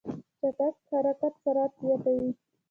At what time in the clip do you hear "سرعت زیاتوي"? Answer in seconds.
1.43-2.29